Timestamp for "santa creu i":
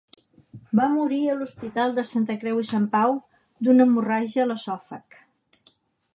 2.13-2.65